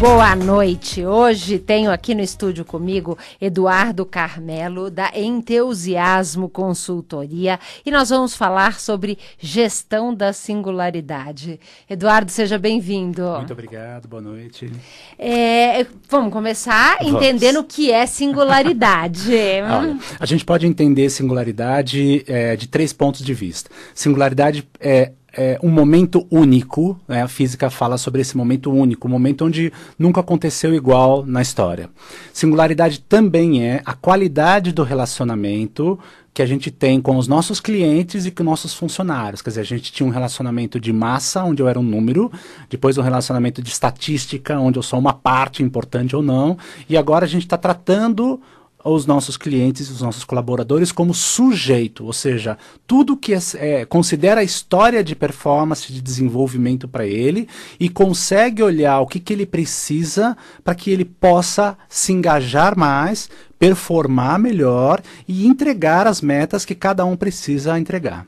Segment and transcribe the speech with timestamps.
[0.00, 1.04] Boa noite.
[1.04, 8.78] Hoje tenho aqui no estúdio comigo Eduardo Carmelo, da Entusiasmo Consultoria, e nós vamos falar
[8.78, 11.58] sobre gestão da singularidade.
[11.90, 13.22] Eduardo, seja bem-vindo.
[13.22, 14.70] Muito obrigado, boa noite.
[15.18, 17.14] É, vamos começar vamos.
[17.14, 19.32] entendendo o que é singularidade.
[19.68, 23.68] Olha, a gente pode entender singularidade é, de três pontos de vista.
[23.94, 27.22] Singularidade é é, um momento único, né?
[27.22, 31.90] a física fala sobre esse momento único, um momento onde nunca aconteceu igual na história.
[32.32, 35.98] Singularidade também é a qualidade do relacionamento
[36.32, 39.42] que a gente tem com os nossos clientes e com nossos funcionários.
[39.42, 42.30] Quer dizer, a gente tinha um relacionamento de massa, onde eu era um número,
[42.70, 46.56] depois um relacionamento de estatística, onde eu sou uma parte importante ou não,
[46.88, 48.40] e agora a gente está tratando
[48.84, 54.40] os nossos clientes, os nossos colaboradores como sujeito, ou seja, tudo que é, é, considera
[54.40, 57.48] a história de performance, de desenvolvimento para ele
[57.78, 63.28] e consegue olhar o que, que ele precisa para que ele possa se engajar mais,
[63.58, 68.26] performar melhor e entregar as metas que cada um precisa entregar.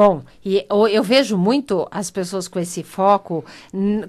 [0.00, 3.44] Bom, e eu, vejo muito as pessoas com esse foco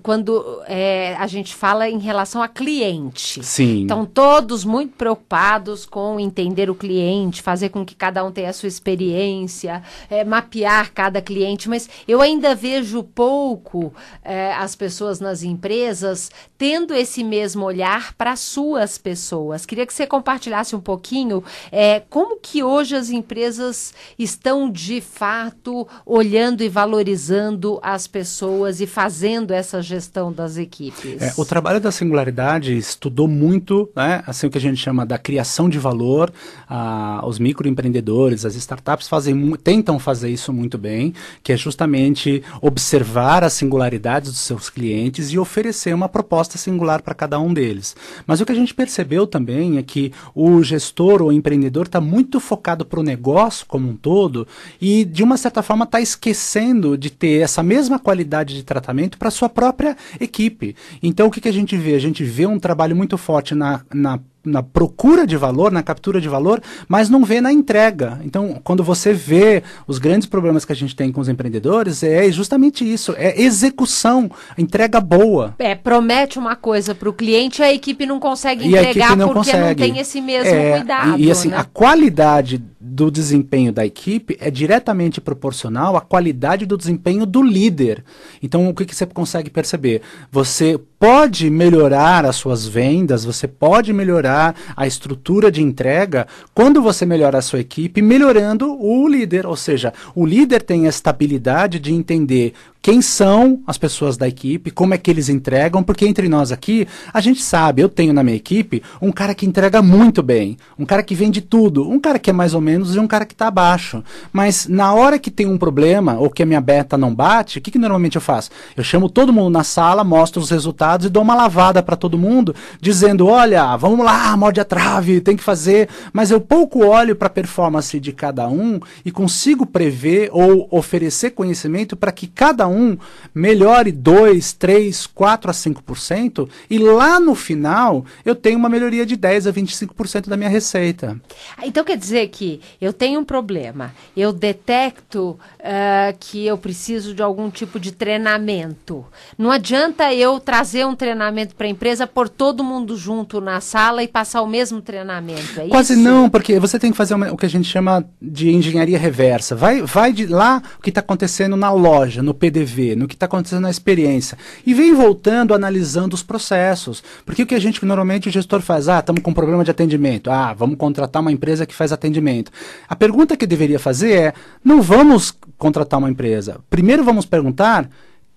[0.01, 3.43] quando é, a gente fala em relação a cliente.
[3.43, 3.81] Sim.
[3.81, 8.53] Estão todos muito preocupados com entender o cliente, fazer com que cada um tenha a
[8.53, 15.43] sua experiência, é, mapear cada cliente, mas eu ainda vejo pouco é, as pessoas nas
[15.43, 19.65] empresas tendo esse mesmo olhar para suas pessoas.
[19.65, 25.80] Queria que você compartilhasse um pouquinho é, como que hoje as empresas estão de fato
[26.05, 31.21] olhando e valorizando as pessoas e fazendo essa gestão das equipes?
[31.21, 35.17] É, o trabalho da singularidade estudou muito, né, assim o que a gente chama da
[35.17, 36.31] criação de valor.
[36.69, 43.43] Ah, os microempreendedores, as startups fazem, tentam fazer isso muito bem, que é justamente observar
[43.43, 47.95] as singularidades dos seus clientes e oferecer uma proposta singular para cada um deles.
[48.25, 52.39] Mas o que a gente percebeu também é que o gestor ou empreendedor está muito
[52.39, 54.47] focado para o negócio como um todo
[54.79, 59.17] e de uma certa certa forma, está esquecendo de ter essa mesma qualidade de tratamento
[59.17, 60.75] para sua própria equipe.
[61.01, 61.95] Então, o que, que a gente vê?
[61.95, 66.19] A gente vê um trabalho muito forte na, na na procura de valor, na captura
[66.19, 68.19] de valor, mas não vê na entrega.
[68.23, 72.29] Então, quando você vê os grandes problemas que a gente tem com os empreendedores, é
[72.31, 75.55] justamente isso, é execução, entrega boa.
[75.59, 79.67] É, promete uma coisa para o cliente, a equipe não consegue entregar não porque consegue.
[79.67, 81.19] não tem esse mesmo é, cuidado.
[81.19, 81.57] E, e assim, né?
[81.57, 88.03] a qualidade do desempenho da equipe é diretamente proporcional à qualidade do desempenho do líder.
[88.41, 90.01] Então, o que, que você consegue perceber?
[90.31, 94.30] Você pode melhorar as suas vendas, você pode melhorar
[94.75, 99.45] a estrutura de entrega quando você melhora a sua equipe, melhorando o líder.
[99.45, 104.71] Ou seja, o líder tem a estabilidade de entender quem são as pessoas da equipe,
[104.71, 108.23] como é que eles entregam, porque entre nós aqui, a gente sabe, eu tenho na
[108.23, 112.17] minha equipe um cara que entrega muito bem, um cara que vende tudo, um cara
[112.17, 114.03] que é mais ou menos e um cara que está abaixo.
[114.33, 117.61] Mas na hora que tem um problema ou que a minha beta não bate, o
[117.61, 118.49] que, que normalmente eu faço?
[118.75, 122.17] Eu chamo todo mundo na sala, mostro os resultados e dou uma lavada para todo
[122.17, 125.89] mundo, dizendo: olha, vamos lá, morde a trave, tem que fazer.
[126.13, 131.31] Mas eu pouco olho para a performance de cada um e consigo prever ou oferecer
[131.31, 132.97] conhecimento para que cada um
[133.33, 139.15] melhore 2, 3, 4 a 5%, e lá no final eu tenho uma melhoria de
[139.15, 141.19] 10 a 25% da minha receita.
[141.63, 147.21] Então quer dizer que eu tenho um problema, eu detecto uh, que eu preciso de
[147.21, 149.05] algum tipo de treinamento.
[149.37, 154.03] Não adianta eu trazer um treinamento para a empresa, pôr todo mundo junto na sala
[154.03, 155.59] e passar o mesmo treinamento.
[155.59, 156.01] É Quase isso?
[156.01, 159.55] não, porque você tem que fazer uma, o que a gente chama de engenharia reversa.
[159.55, 163.25] Vai, vai de lá o que está acontecendo na loja, no PDV no que está
[163.25, 164.37] acontecendo na experiência.
[164.65, 167.03] E vem voltando, analisando os processos.
[167.25, 168.87] Porque o que a gente normalmente o gestor faz?
[168.87, 170.29] Ah, estamos com um problema de atendimento.
[170.29, 172.51] Ah, vamos contratar uma empresa que faz atendimento.
[172.87, 176.59] A pergunta que deveria fazer é: não vamos contratar uma empresa.
[176.69, 177.89] Primeiro vamos perguntar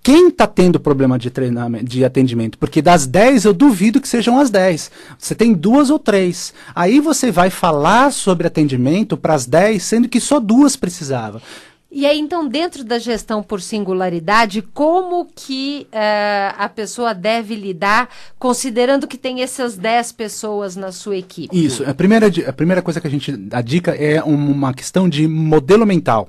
[0.04, 2.58] quem está tendo problema de treinamento, de atendimento?
[2.58, 4.90] Porque das 10 eu duvido que sejam as 10.
[5.18, 6.52] Você tem duas ou três.
[6.74, 11.40] Aí você vai falar sobre atendimento para as 10, sendo que só duas precisavam.
[11.90, 18.10] E aí, então, dentro da gestão por singularidade, como que uh, a pessoa deve lidar,
[18.38, 21.56] considerando que tem essas 10 pessoas na sua equipe?
[21.56, 21.82] Isso.
[21.88, 23.32] A primeira, a primeira coisa que a gente.
[23.52, 26.28] A dica é uma questão de modelo mental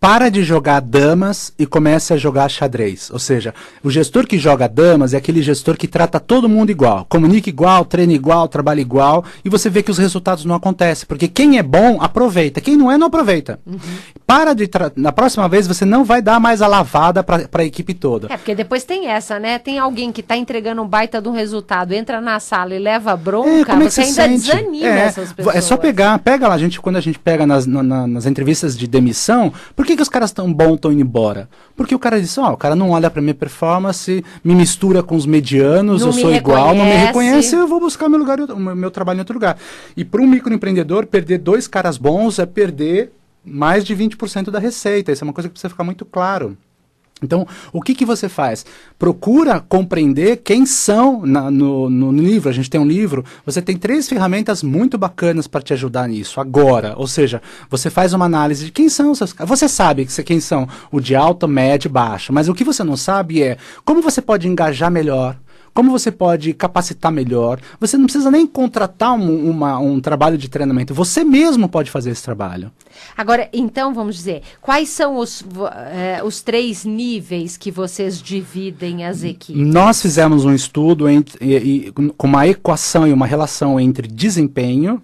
[0.00, 3.10] para de jogar damas e comece a jogar xadrez.
[3.10, 3.52] Ou seja,
[3.82, 7.84] o gestor que joga damas é aquele gestor que trata todo mundo igual, comunica igual,
[7.84, 11.06] treina igual, trabalha igual, e você vê que os resultados não acontecem.
[11.06, 12.60] Porque quem é bom, aproveita.
[12.60, 13.58] Quem não é, não aproveita.
[13.66, 13.78] Uhum.
[14.26, 14.68] Para de.
[14.94, 18.28] Na próxima vez, você não vai dar mais a lavada para a equipe toda.
[18.30, 19.58] É, porque depois tem essa, né?
[19.58, 23.16] Tem alguém que está entregando um baita de um resultado, entra na sala e leva
[23.16, 24.46] bronca, é, como é você, ainda sente?
[24.46, 25.56] desanima é, essas pessoas.
[25.56, 28.76] É só pegar, pega lá, a gente, quando a gente pega nas, na, nas entrevistas
[28.76, 31.48] de demissão, por que, que os caras tão bons estão indo embora?
[31.74, 35.02] Porque o cara disse, ó, oh, o cara não olha para minha performance, me mistura
[35.02, 38.38] com os medianos, não eu sou igual, não me reconhece, eu vou buscar meu lugar,
[38.38, 39.56] meu, meu trabalho em outro lugar.
[39.96, 43.12] E para um microempreendedor, perder dois caras bons é perder
[43.42, 45.10] mais de 20% da receita.
[45.10, 46.56] Isso é uma coisa que precisa ficar muito claro.
[47.22, 48.64] Então, o que, que você faz?
[48.98, 52.48] Procura compreender quem são na, no, no, livro.
[52.48, 56.40] A gente tem um livro, você tem três ferramentas muito bacanas para te ajudar nisso,
[56.40, 56.94] agora.
[56.96, 59.34] Ou seja, você faz uma análise de quem são seus.
[59.46, 62.84] Você sabe que quem são o de alta, médio e baixo, mas o que você
[62.84, 65.36] não sabe é como você pode engajar melhor
[65.78, 67.60] como você pode capacitar melhor.
[67.78, 72.10] Você não precisa nem contratar um, uma, um trabalho de treinamento, você mesmo pode fazer
[72.10, 72.72] esse trabalho.
[73.16, 75.44] Agora, então, vamos dizer, quais são os,
[75.92, 79.64] eh, os três níveis que vocês dividem as equipes?
[79.72, 85.00] Nós fizemos um estudo entre, e, e, com uma equação e uma relação entre desempenho,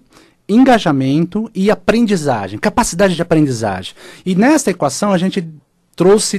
[0.49, 3.93] engajamento e aprendizagem, capacidade de aprendizagem.
[4.25, 5.41] E nessa equação a gente
[5.95, 6.37] trouxe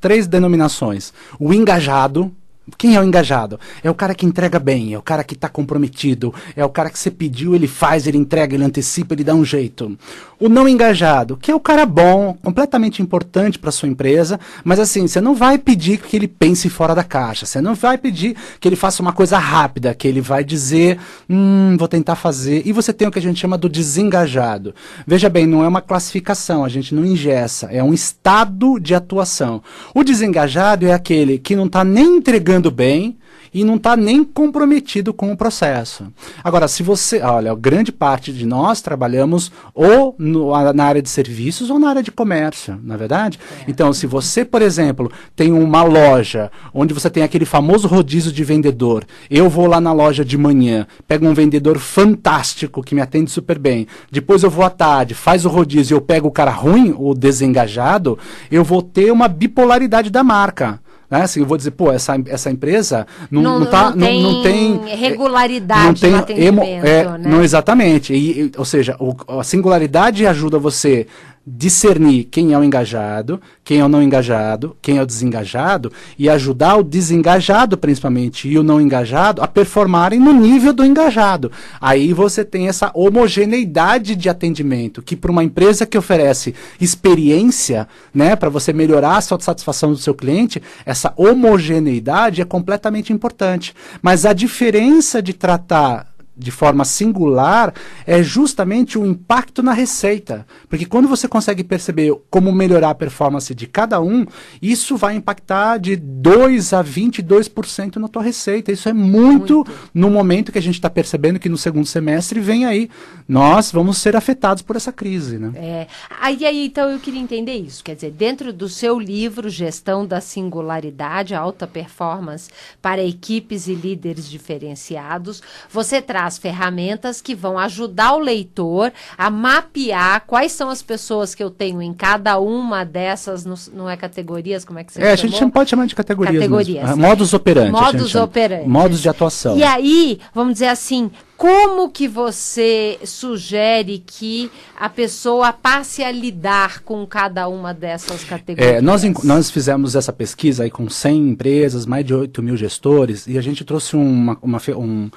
[0.00, 2.34] três denominações: o engajado,
[2.78, 3.60] quem é o engajado?
[3.82, 6.88] É o cara que entrega bem, é o cara que está comprometido, é o cara
[6.88, 9.98] que você pediu, ele faz, ele entrega, ele antecipa, ele dá um jeito.
[10.40, 15.06] O não engajado, que é o cara bom, completamente importante para sua empresa, mas assim,
[15.06, 18.66] você não vai pedir que ele pense fora da caixa, você não vai pedir que
[18.66, 22.62] ele faça uma coisa rápida, que ele vai dizer, hum, vou tentar fazer.
[22.64, 24.74] E você tem o que a gente chama do desengajado.
[25.06, 29.62] Veja bem, não é uma classificação, a gente não ingessa, é um estado de atuação.
[29.94, 33.16] O desengajado é aquele que não está nem entregando jogando bem
[33.52, 36.06] e não está nem comprometido com o processo.
[36.42, 41.70] Agora, se você, olha, grande parte de nós trabalhamos ou no, na área de serviços
[41.70, 43.38] ou na área de comércio, na é verdade.
[43.60, 43.70] É.
[43.70, 48.42] Então, se você, por exemplo, tem uma loja onde você tem aquele famoso rodízio de
[48.42, 53.30] vendedor, eu vou lá na loja de manhã, pego um vendedor fantástico que me atende
[53.30, 56.50] super bem, depois eu vou à tarde, faz o rodízio e eu pego o cara
[56.50, 58.18] ruim, o desengajado,
[58.50, 60.80] eu vou ter uma bipolaridade da marca.
[61.14, 61.22] Né?
[61.22, 64.42] Assim, eu vou dizer, pô, essa, essa empresa não, não, não, tá, não, tem, não,
[64.42, 67.18] tem regularidade não tem no atendimento, é, né?
[67.18, 68.12] Não exatamente.
[68.12, 71.06] E, ou seja, o, a singularidade ajuda você
[71.46, 76.28] discernir quem é o engajado, quem é o não engajado, quem é o desengajado e
[76.30, 81.52] ajudar o desengajado principalmente e o não engajado a performarem no nível do engajado.
[81.80, 88.34] Aí você tem essa homogeneidade de atendimento que para uma empresa que oferece experiência, né,
[88.36, 93.74] para você melhorar a satisfação do seu cliente, essa homogeneidade é completamente importante.
[94.00, 97.72] Mas a diferença de tratar de forma singular
[98.06, 100.46] é justamente o impacto na receita.
[100.68, 104.26] Porque quando você consegue perceber como melhorar a performance de cada um,
[104.60, 108.72] isso vai impactar de 2 a 22% na tua receita.
[108.72, 109.72] Isso é muito, muito.
[109.94, 112.90] no momento que a gente está percebendo que no segundo semestre vem aí.
[113.28, 115.38] Nós vamos ser afetados por essa crise.
[115.38, 115.52] Né?
[115.54, 115.86] É.
[116.20, 117.82] Aí, aí, então, eu queria entender isso.
[117.84, 122.50] Quer dizer, dentro do seu livro, Gestão da Singularidade, Alta Performance
[122.82, 129.30] para Equipes e Líderes Diferenciados, você traz as ferramentas que vão ajudar o leitor a
[129.30, 133.96] mapear quais são as pessoas que eu tenho em cada uma dessas, no, não é
[133.96, 135.36] categorias, como é que você É, chamou?
[135.36, 136.36] a gente pode chamar de categorias.
[136.36, 136.88] Categorias.
[136.88, 137.02] Mesmo.
[137.02, 137.70] Modus operandi.
[137.70, 138.68] Modus operandi.
[138.68, 139.56] Modos de atuação.
[139.56, 146.80] E aí, vamos dizer assim, como que você sugere que a pessoa passe a lidar
[146.80, 148.76] com cada uma dessas categorias?
[148.76, 153.26] É, nós, nós fizemos essa pesquisa aí com 100 empresas, mais de 8 mil gestores,
[153.26, 155.10] e a gente trouxe uma, uma um,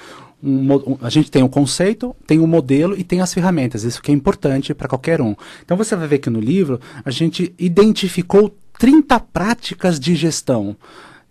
[0.44, 3.84] um, um, a gente tem o conceito, tem o modelo e tem as ferramentas.
[3.84, 5.36] Isso que é importante para qualquer um.
[5.64, 10.76] Então você vai ver que no livro a gente identificou 30 práticas de gestão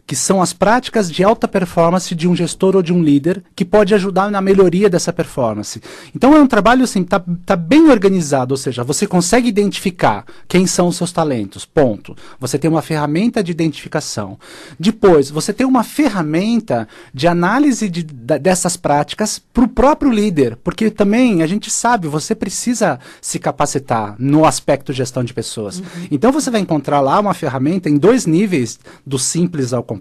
[0.07, 3.65] que são as práticas de alta performance de um gestor ou de um líder que
[3.65, 5.83] pode ajudar na melhoria dessa performance.
[6.15, 10.67] Então é um trabalho assim, tá, tá bem organizado, ou seja, você consegue identificar quem
[10.67, 12.17] são os seus talentos, ponto.
[12.39, 14.39] Você tem uma ferramenta de identificação.
[14.79, 20.91] Depois, você tem uma ferramenta de análise de, dessas práticas para o próprio líder, porque
[20.91, 25.79] também a gente sabe, você precisa se capacitar no aspecto gestão de pessoas.
[25.79, 25.85] Uhum.
[26.11, 29.96] Então você vai encontrar lá uma ferramenta em dois níveis, do simples ao complexo,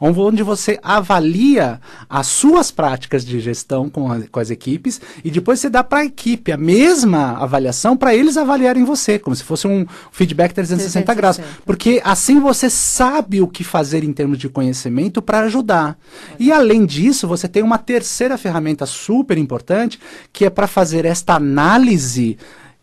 [0.00, 5.60] onde você avalia as suas práticas de gestão com, a, com as equipes e depois
[5.60, 9.66] você dá para a equipe a mesma avaliação para eles avaliarem você, como se fosse
[9.66, 11.40] um feedback 360 graus.
[11.64, 15.98] Porque assim você sabe o que fazer em termos de conhecimento para ajudar.
[16.38, 19.98] E além disso, você tem uma terceira ferramenta super importante
[20.32, 22.36] que é para fazer esta análise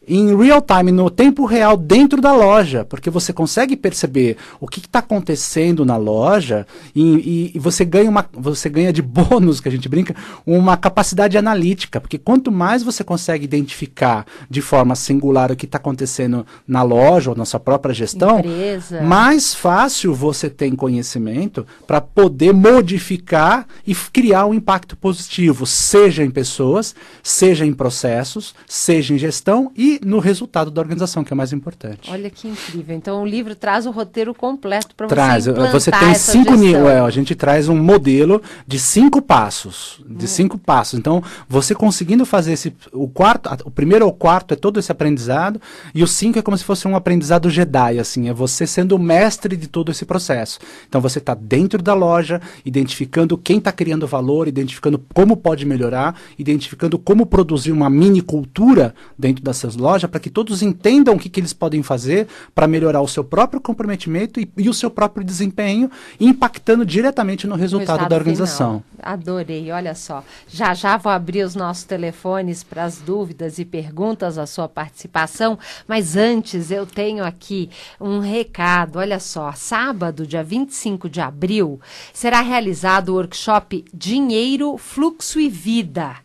[0.08, 4.80] em real time, no tempo real, dentro da loja, porque você consegue perceber o que
[4.80, 9.70] está acontecendo na loja e, e, e, você ganha uma, você ganha de bônus que
[9.70, 15.52] a gente brinca, uma capacidade analítica, porque quanto mais você consegue identificar de forma singular
[15.52, 19.02] o que está acontecendo na loja ou na sua própria gestão, Empresa.
[19.02, 26.32] mais fácil você tem conhecimento para poder modificar e criar um impacto positivo, seja em
[26.32, 31.38] pessoas, seja em processos, seja em gestão e no resultado da organização, que é o
[31.38, 32.10] mais importante.
[32.12, 32.96] Olha que incrível.
[32.96, 35.46] Então o livro traz o roteiro completo para você Traz.
[35.72, 36.86] Você tem cinco níveis.
[36.86, 40.02] É, a gente traz um modelo de cinco passos.
[40.06, 40.28] De hum.
[40.28, 41.00] cinco passos.
[41.00, 42.74] Então, você conseguindo fazer esse.
[42.92, 45.62] O quarto, o primeiro ou quarto é todo esse aprendizado,
[45.94, 49.00] e o cinco é como se fosse um aprendizado Jedi, assim, é você sendo o
[49.00, 50.60] mestre de todo esse processo.
[50.88, 56.16] Então você está dentro da loja, identificando quem está criando valor, identificando como pode melhorar,
[56.38, 61.28] identificando como produzir uma mini cultura dentro dessas loja para que todos entendam o que,
[61.28, 65.26] que eles podem fazer para melhorar o seu próprio comprometimento e, e, o seu próprio
[65.26, 68.84] desempenho, impactando diretamente no resultado, resultado da organização.
[68.98, 69.14] Final.
[69.14, 70.24] Adorei, olha só.
[70.48, 75.60] Já já vou abrir os nossos telefones para as dúvidas e perguntas, a sua participação,
[75.86, 79.00] mas antes eu tenho aqui um recado.
[79.00, 81.82] Olha só, sábado, dia 25 de abril,
[82.14, 86.16] será realizado o workshop Dinheiro, Fluxo e Vida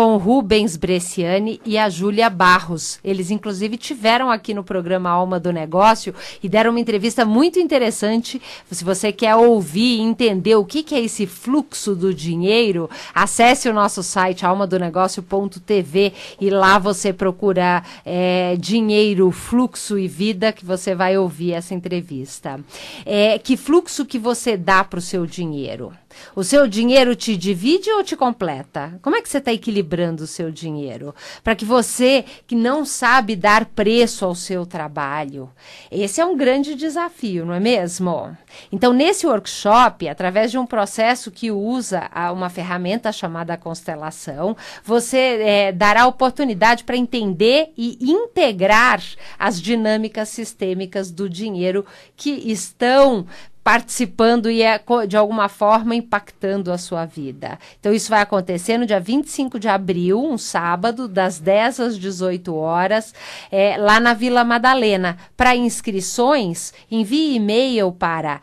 [0.00, 2.98] com Rubens Bresciani e a Júlia Barros.
[3.04, 8.40] Eles, inclusive, tiveram aqui no programa Alma do Negócio e deram uma entrevista muito interessante.
[8.70, 13.68] Se você quer ouvir e entender o que, que é esse fluxo do dinheiro, acesse
[13.68, 20.94] o nosso site almadonegócio.tv e lá você procura é, dinheiro, fluxo e vida que você
[20.94, 22.58] vai ouvir essa entrevista.
[23.04, 25.92] É, que fluxo que você dá para o seu dinheiro?
[26.34, 28.98] O seu dinheiro te divide ou te completa?
[29.02, 31.14] Como é que você está equilibrando o seu dinheiro?
[31.42, 35.50] Para que você que não sabe dar preço ao seu trabalho.
[35.90, 38.36] Esse é um grande desafio, não é mesmo?
[38.72, 45.72] Então, nesse workshop, através de um processo que usa uma ferramenta chamada constelação, você é,
[45.72, 49.02] dará oportunidade para entender e integrar
[49.38, 51.84] as dinâmicas sistêmicas do dinheiro
[52.16, 53.26] que estão
[53.62, 57.58] participando e é, de alguma forma impactando a sua vida.
[57.78, 62.54] Então isso vai acontecer no dia 25 de abril, um sábado, das 10 às 18
[62.54, 63.14] horas,
[63.50, 65.16] é, lá na Vila Madalena.
[65.36, 68.40] Para inscrições, envie e-mail para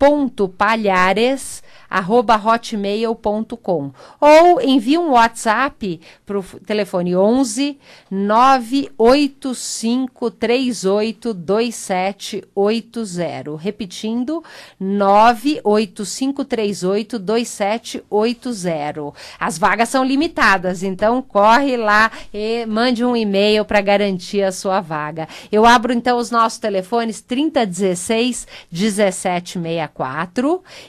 [0.00, 3.90] ale.palhares arroba hotmail.com
[4.20, 7.78] ou envie um WhatsApp para o telefone 11
[8.10, 13.56] 985 38 2780.
[13.56, 14.44] Repetindo,
[14.78, 19.14] 985 38 2780.
[19.40, 24.82] As vagas são limitadas, então corre lá e mande um e-mail para garantir a sua
[24.82, 25.26] vaga.
[25.50, 29.87] Eu abro então os nossos telefones 3016 1764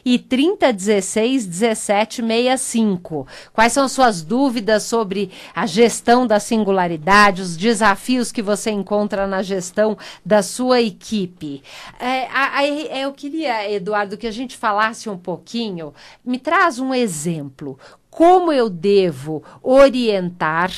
[0.03, 3.27] e 3016 16 17 65.
[3.53, 9.41] Quais são suas dúvidas sobre a gestão da singularidade, os desafios que você encontra na
[9.41, 11.61] gestão da sua equipe?
[11.99, 15.93] É, a, a, eu queria, Eduardo, que a gente falasse um pouquinho.
[16.23, 17.77] Me traz um exemplo.
[18.09, 20.71] Como eu devo orientar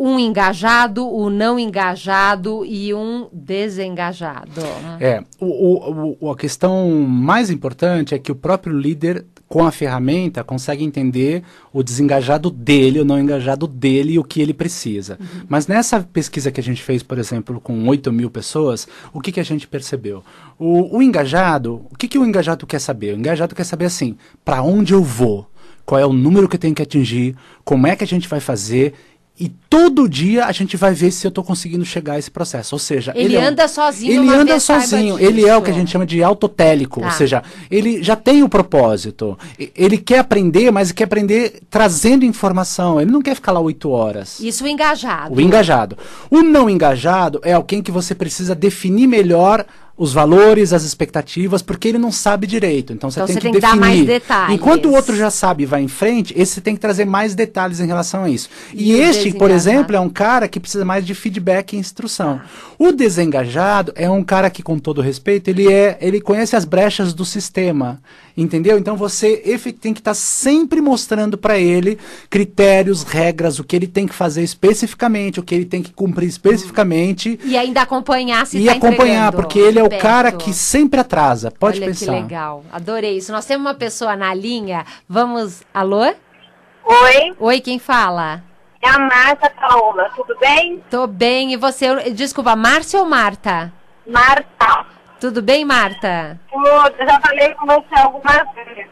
[0.00, 4.62] um engajado, o um não engajado e um desengajado.
[4.98, 10.42] É, o, o, a questão mais importante é que o próprio líder, com a ferramenta,
[10.42, 15.18] consegue entender o desengajado dele, o não engajado dele e o que ele precisa.
[15.20, 15.42] Uhum.
[15.46, 19.30] Mas nessa pesquisa que a gente fez, por exemplo, com 8 mil pessoas, o que,
[19.30, 20.24] que a gente percebeu?
[20.58, 23.14] O, o engajado, o que, que o engajado quer saber?
[23.14, 24.16] O engajado quer saber assim,
[24.46, 25.46] para onde eu vou?
[25.84, 27.34] Qual é o número que eu tenho que atingir?
[27.64, 28.94] Como é que a gente vai fazer?
[29.40, 32.74] E todo dia a gente vai ver se eu estou conseguindo chegar a esse processo.
[32.74, 34.22] Ou seja, ele, ele anda é um, sozinho.
[34.22, 35.18] Ele anda sozinho.
[35.18, 37.00] Ele é o que a gente chama de autotélico.
[37.00, 37.06] Tá.
[37.06, 39.38] Ou seja, ele já tem o propósito.
[39.74, 43.00] Ele quer aprender, mas quer aprender trazendo informação.
[43.00, 44.38] Ele não quer ficar lá oito horas.
[44.40, 45.34] Isso o engajado.
[45.34, 45.96] O engajado.
[46.30, 49.64] O não engajado é alguém que você precisa definir melhor
[50.00, 52.90] os valores, as expectativas, porque ele não sabe direito.
[52.90, 53.72] Então você então, tem você que tem definir.
[53.74, 54.54] Que dar mais detalhes.
[54.54, 57.80] Enquanto o outro já sabe e vai em frente, esse tem que trazer mais detalhes
[57.80, 58.48] em relação a isso.
[58.72, 62.40] E, e este, por exemplo, é um cara que precisa mais de feedback e instrução.
[62.42, 62.48] Ah.
[62.78, 67.12] O desengajado é um cara que, com todo respeito, ele é, ele conhece as brechas
[67.12, 68.00] do sistema.
[68.40, 68.78] Entendeu?
[68.78, 69.36] Então você
[69.80, 71.98] tem que estar tá sempre mostrando para ele
[72.30, 76.26] critérios, regras, o que ele tem que fazer especificamente, o que ele tem que cumprir
[76.26, 77.38] especificamente.
[77.44, 80.00] E ainda acompanhar se E tá acompanhar, porque ele é o perto.
[80.00, 81.50] cara que sempre atrasa.
[81.50, 82.06] Pode Olha pensar.
[82.06, 82.64] que legal.
[82.72, 83.30] Adorei isso.
[83.30, 84.86] Nós temos uma pessoa na linha.
[85.06, 85.62] Vamos.
[85.74, 86.00] Alô?
[86.02, 87.34] Oi.
[87.38, 88.42] Oi, quem fala?
[88.80, 90.10] É a Marta Paola.
[90.16, 90.82] Tudo bem?
[90.90, 91.52] Tô bem.
[91.52, 92.10] E você?
[92.10, 93.70] Desculpa, Márcia ou Marta?
[94.06, 94.86] Marta.
[95.20, 96.40] Tudo bem, Marta?
[96.50, 98.86] Tudo, já falei com você algumas vezes.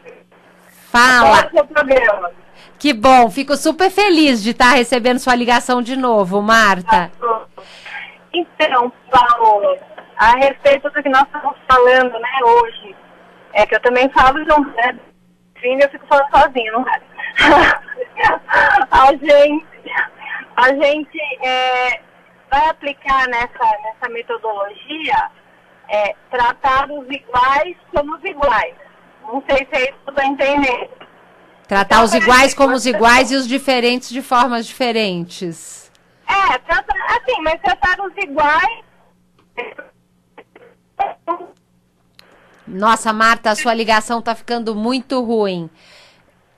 [0.91, 1.21] Fala.
[1.21, 2.31] Qual é o seu problema?
[2.77, 7.11] Que bom, fico super feliz de estar recebendo sua ligação de novo, Marta.
[8.31, 9.75] Então, Paulo,
[10.17, 12.95] a respeito do que nós estamos falando, né, hoje,
[13.53, 14.99] é que eu também falo junto, né?
[15.57, 17.01] Enfim, eu fico falando sozinha, não é?
[18.91, 19.65] a gente,
[20.55, 22.01] a gente é,
[22.51, 25.38] vai aplicar nessa, nessa metodologia
[25.89, 28.75] é, tratar os iguais como os iguais.
[29.23, 30.89] Não sei se é isso que eu estou entendendo.
[31.67, 35.91] Tratar os iguais como os iguais e os diferentes de formas diferentes.
[36.27, 38.83] É, tratar, assim, mas tratar os iguais.
[42.67, 45.69] Nossa, Marta, a sua ligação está ficando muito ruim.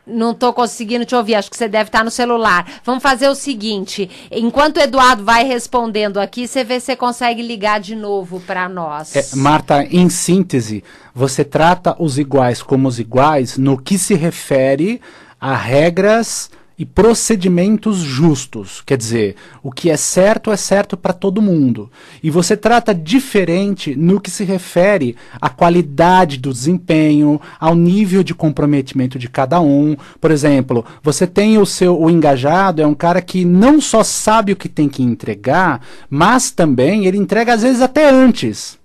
[0.05, 2.65] Não estou conseguindo te ouvir, acho que você deve estar no celular.
[2.83, 7.41] Vamos fazer o seguinte: enquanto o Eduardo vai respondendo aqui, você vê se você consegue
[7.41, 9.15] ligar de novo para nós.
[9.15, 14.99] É, Marta, em síntese, você trata os iguais como os iguais no que se refere
[15.39, 16.49] a regras
[16.81, 18.81] e procedimentos justos.
[18.83, 21.91] Quer dizer, o que é certo é certo para todo mundo.
[22.23, 28.33] E você trata diferente no que se refere à qualidade do desempenho, ao nível de
[28.33, 29.95] comprometimento de cada um.
[30.19, 34.51] Por exemplo, você tem o seu o engajado, é um cara que não só sabe
[34.51, 38.80] o que tem que entregar, mas também ele entrega às vezes até antes.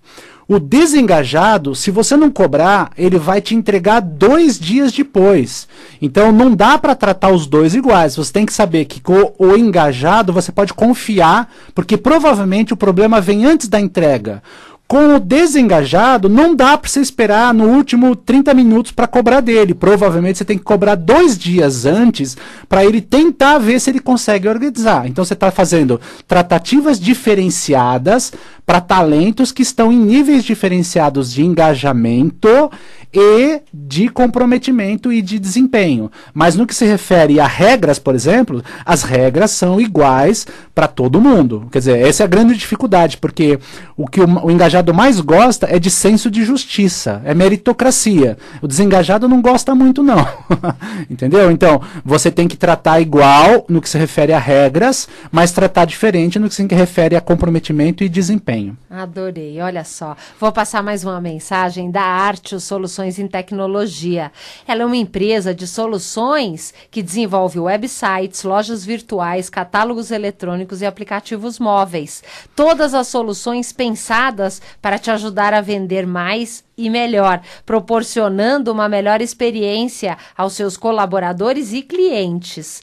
[0.48, 5.66] O desengajado, se você não cobrar, ele vai te entregar dois dias depois.
[6.00, 8.14] Então não dá para tratar os dois iguais.
[8.14, 13.20] Você tem que saber que com o engajado você pode confiar, porque provavelmente o problema
[13.20, 14.40] vem antes da entrega.
[14.88, 19.74] Com o desengajado, não dá para você esperar no último 30 minutos para cobrar dele.
[19.74, 22.36] Provavelmente você tem que cobrar dois dias antes
[22.68, 25.08] para ele tentar ver se ele consegue organizar.
[25.08, 28.32] Então você está fazendo tratativas diferenciadas
[28.66, 32.68] para talentos que estão em níveis diferenciados de engajamento
[33.14, 36.10] e de comprometimento e de desempenho.
[36.34, 41.20] Mas no que se refere a regras, por exemplo, as regras são iguais para todo
[41.20, 41.68] mundo.
[41.70, 43.58] Quer dizer, essa é a grande dificuldade, porque
[43.96, 48.36] o que o, o, engajado mais gosta é de senso de justiça, é meritocracia.
[48.60, 50.26] O desengajado não gosta muito, não.
[51.08, 51.52] Entendeu?
[51.52, 56.38] Então, você tem que tratar igual no que se refere a regras, mas tratar diferente
[56.38, 58.76] no que se refere a comprometimento e desempenho desempenho.
[58.88, 60.16] Adorei, olha só.
[60.40, 64.32] Vou passar mais uma mensagem da Arte Soluções em Tecnologia.
[64.66, 71.58] Ela é uma empresa de soluções que desenvolve websites, lojas virtuais, catálogos eletrônicos e aplicativos
[71.58, 72.22] móveis.
[72.54, 79.20] Todas as soluções pensadas para te ajudar a vender mais e melhor, proporcionando uma melhor
[79.22, 82.82] experiência aos seus colaboradores e clientes.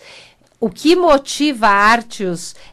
[0.64, 1.94] O que motiva a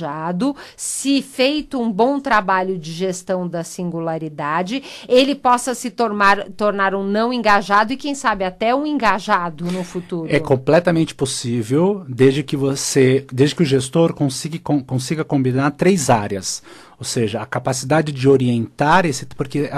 [0.00, 6.94] desengajado, se feito um bom trabalho de gestão da singularidade, ele possa se tornar, tornar
[6.94, 10.28] um não engajado e, quem sabe, até um engajado no futuro?
[10.30, 16.62] É completamente possível, desde que você, desde que o gestor consiga, consiga combinar três áreas.
[16.98, 19.24] Ou seja, a capacidade de orientar esse.
[19.24, 19.70] Porque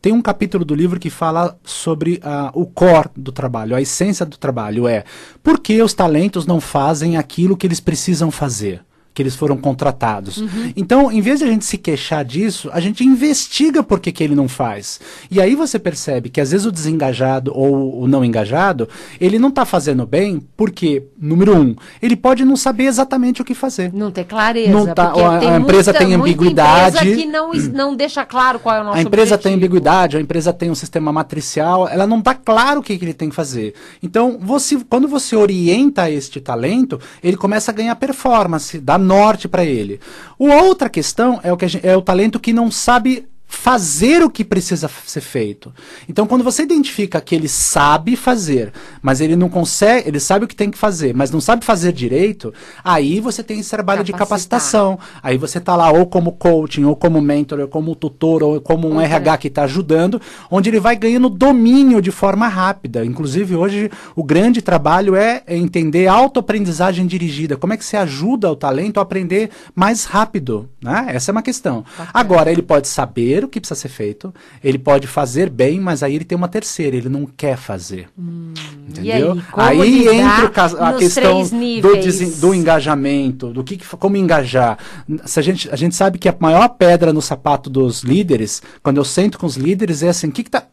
[0.00, 2.18] tem um capítulo do livro que fala sobre
[2.54, 5.04] o core do trabalho, a essência do trabalho é
[5.42, 8.82] por que os talentos não fazem aquilo que eles precisam fazer
[9.16, 10.36] que eles foram contratados.
[10.36, 10.72] Uhum.
[10.76, 14.22] Então, em vez de a gente se queixar disso, a gente investiga por que, que
[14.22, 15.00] ele não faz.
[15.30, 18.86] E aí você percebe que às vezes o desengajado ou o não engajado,
[19.18, 23.54] ele não está fazendo bem porque, número um, ele pode não saber exatamente o que
[23.54, 23.90] fazer.
[23.90, 24.70] Não ter clareza.
[24.70, 26.96] Não tá, a, a empresa muita, tem ambiguidade.
[26.98, 29.42] Empresa que não, não deixa claro qual é o nosso A empresa objetivo.
[29.44, 33.04] tem ambiguidade, a empresa tem um sistema matricial, ela não está claro o que, que
[33.06, 33.72] ele tem que fazer.
[34.02, 39.64] Então, você, quando você orienta este talento, ele começa a ganhar performance, dá norte para
[39.64, 40.00] ele.
[40.38, 44.30] O outra questão é o, que gente, é o talento que não sabe fazer o
[44.30, 45.72] que precisa ser feito.
[46.08, 50.48] Então, quando você identifica que ele sabe fazer, mas ele não consegue, ele sabe o
[50.48, 54.18] que tem que fazer, mas não sabe fazer direito, aí você tem esse trabalho Capacitar.
[54.18, 54.98] de capacitação.
[55.22, 58.88] Aí você está lá ou como coaching, ou como mentor, ou como tutor, ou como
[58.88, 59.00] um uhum.
[59.00, 63.04] RH que está ajudando, onde ele vai ganhando domínio de forma rápida.
[63.04, 67.56] Inclusive, hoje, o grande trabalho é entender autoaprendizagem dirigida.
[67.56, 70.68] Como é que você ajuda o talento a aprender mais rápido?
[70.82, 71.06] Né?
[71.10, 71.84] Essa é uma questão.
[72.12, 76.14] Agora, ele pode saber o que precisa ser feito, ele pode fazer bem, mas aí
[76.14, 78.08] ele tem uma terceira, ele não quer fazer.
[78.18, 78.54] Hum,
[78.88, 79.38] entendeu?
[79.54, 80.46] aí, aí entra
[80.80, 84.78] a questão do, do, engajamento, do que, como engajar.
[85.24, 88.98] Se a, gente, a gente sabe que a maior pedra no sapato dos líderes, quando
[88.98, 90.66] eu sento com os líderes, é assim, que que tá,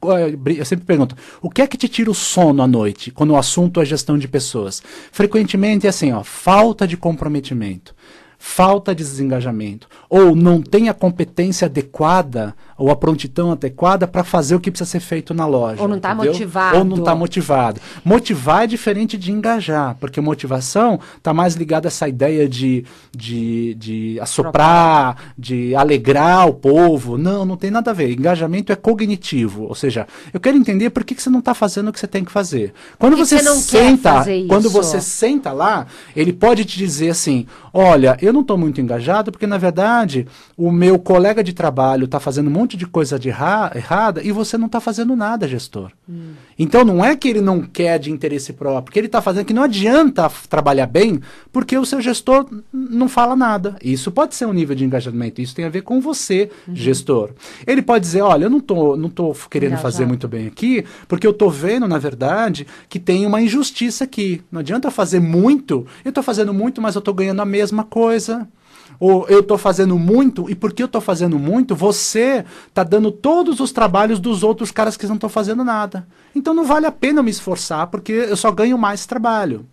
[0.57, 3.37] eu sempre pergunto, o que é que te tira o sono à noite, quando o
[3.37, 4.81] assunto é gestão de pessoas?
[5.11, 7.95] Frequentemente é assim, ó, falta de comprometimento
[8.45, 14.55] falta de desengajamento, ou não tem a competência adequada ou a prontidão adequada para fazer
[14.55, 15.81] o que precisa ser feito na loja.
[15.81, 16.77] Ou não está motivado.
[16.79, 17.79] Ou não está motivado.
[18.03, 22.83] Motivar é diferente de engajar, porque motivação está mais ligada a essa ideia de,
[23.15, 27.17] de, de assoprar, de alegrar o povo.
[27.17, 28.11] Não, não tem nada a ver.
[28.11, 31.87] Engajamento é cognitivo, ou seja, eu quero entender por que, que você não está fazendo
[31.87, 32.73] o que você tem que fazer.
[32.99, 38.33] Quando você, você senta, quando você senta lá, ele pode te dizer assim: olha, eu
[38.33, 42.51] não estou muito engajado porque na verdade o meu colega de trabalho está fazendo um
[42.53, 45.91] monte de coisa de errada e você não está fazendo nada, gestor.
[46.09, 46.33] Hum.
[46.57, 49.53] Então não é que ele não quer de interesse próprio, que ele está fazendo que
[49.53, 51.19] não adianta trabalhar bem
[51.51, 53.75] porque o seu gestor não fala nada.
[53.81, 56.75] Isso pode ser um nível de engajamento, isso tem a ver com você, uhum.
[56.75, 57.31] gestor.
[57.65, 59.91] Ele pode dizer, olha, eu não tô, não tô querendo Engajado.
[59.91, 64.41] fazer muito bem aqui, porque eu estou vendo, na verdade, que tem uma injustiça aqui.
[64.51, 68.47] Não adianta fazer muito, eu estou fazendo muito, mas eu estou ganhando a mesma coisa
[68.99, 73.59] ou eu estou fazendo muito, e porque eu estou fazendo muito, você está dando todos
[73.59, 76.07] os trabalhos dos outros caras que não estão fazendo nada.
[76.35, 79.65] Então não vale a pena me esforçar, porque eu só ganho mais trabalho.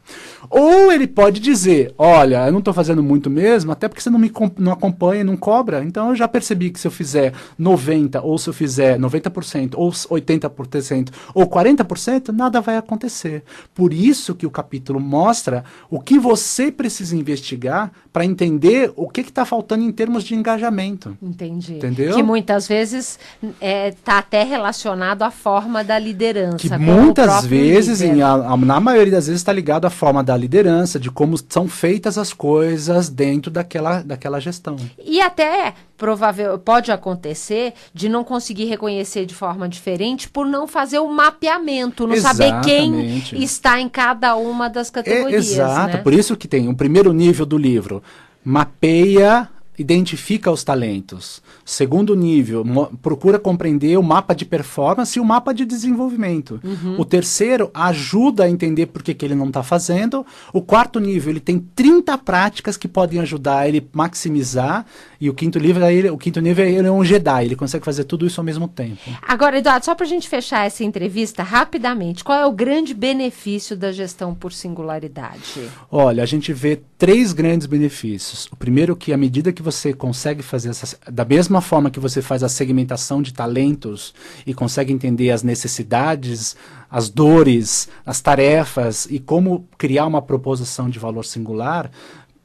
[0.48, 4.18] Ou ele pode dizer: Olha, eu não estou fazendo muito mesmo, até porque você não
[4.18, 5.82] me não acompanha, não cobra.
[5.82, 9.90] Então eu já percebi que se eu fizer 90%, ou se eu fizer 90%, ou
[9.90, 13.42] 80%, ou 40%, nada vai acontecer.
[13.74, 19.20] Por isso que o capítulo mostra o que você precisa investigar para entender o que
[19.20, 21.16] está faltando em termos de engajamento.
[21.22, 21.74] Entendi.
[21.74, 22.14] Entendeu?
[22.14, 26.56] Que muitas vezes está é, tá até relacionado à forma da liderança.
[26.58, 30.98] Que muitas vezes, em, a, na maioria das vezes, está ligado à forma da liderança,
[30.98, 34.76] de como são feitas as coisas dentro daquela, daquela gestão.
[35.02, 40.98] E até provável pode acontecer de não conseguir reconhecer de forma diferente por não fazer
[40.98, 42.54] o mapeamento, não Exatamente.
[42.54, 45.50] saber quem está em cada uma das categorias.
[45.50, 46.02] É, exato, né?
[46.02, 48.02] por isso que tem o primeiro nível do livro
[48.44, 49.48] mapeia
[49.80, 51.40] identifica os talentos.
[51.64, 52.62] Segundo nível,
[53.00, 56.60] procura compreender o mapa de performance e o mapa de desenvolvimento.
[56.62, 57.00] Uhum.
[57.00, 60.26] O terceiro ajuda a entender por que, que ele não está fazendo.
[60.52, 64.84] O quarto nível, ele tem 30 práticas que podem ajudar ele maximizar.
[65.18, 68.04] E o quinto nível, ele, o quinto nível ele é um Jedi, ele consegue fazer
[68.04, 69.00] tudo isso ao mesmo tempo.
[69.22, 73.74] Agora, Eduardo, só para a gente fechar essa entrevista rapidamente, qual é o grande benefício
[73.74, 75.70] da gestão por singularidade?
[75.90, 78.46] Olha, a gente vê três grandes benefícios.
[78.52, 82.20] O primeiro que à medida que você consegue fazer essa, da mesma forma que você
[82.20, 84.14] faz a segmentação de talentos
[84.46, 86.56] e consegue entender as necessidades,
[86.90, 91.90] as dores, as tarefas e como criar uma proposição de valor singular,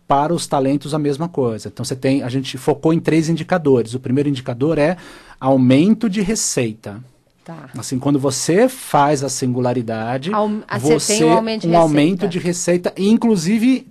[0.08, 1.68] para os talentos a mesma coisa.
[1.68, 3.94] Então você tem, a gente focou em três indicadores.
[3.94, 4.98] O primeiro indicador é
[5.40, 7.04] aumento de receita.
[7.44, 7.70] Tá.
[7.78, 11.84] Assim, quando você faz a singularidade, Aum você tem um aumento de um receita.
[11.84, 13.88] Aumento de receita, inclusive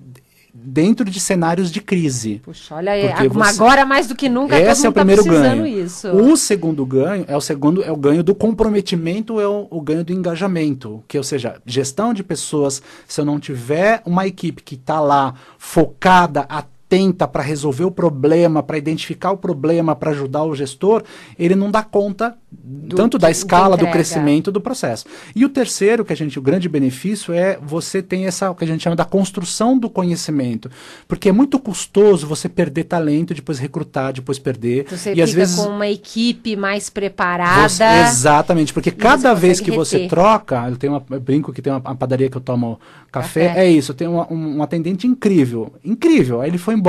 [0.55, 2.41] dentro de cenários de crise.
[2.45, 3.51] Puxa, olha aí, você...
[3.51, 5.67] agora mais do que nunca Esse é o tá primeiro ganho.
[5.67, 6.09] Isso.
[6.09, 10.05] O segundo ganho é o segundo é o ganho do comprometimento, é o, o, ganho
[10.05, 14.77] do engajamento, que ou seja, gestão de pessoas, se eu não tiver uma equipe que
[14.77, 16.63] está lá focada a
[16.95, 21.03] atenta para resolver o problema, para identificar o problema, para ajudar o gestor,
[21.39, 25.05] ele não dá conta do tanto da escala, do crescimento do processo.
[25.35, 28.65] E o terceiro, que a gente, o grande benefício é você tem essa, o que
[28.65, 30.71] a gente chama da construção do conhecimento.
[31.09, 34.87] Porque é muito custoso você perder talento, depois recrutar, depois perder.
[34.89, 37.69] Você e fica às vezes com uma equipe mais preparada.
[37.69, 39.79] Você, exatamente, porque cada vez que reter.
[39.79, 42.79] você troca, eu tenho uma, eu brinco que tem uma, uma, padaria que eu tomo
[43.11, 43.67] café, café.
[43.67, 46.41] é isso, eu tenho uma, um, um atendente incrível, incrível.
[46.41, 46.84] Aí ele foi embora,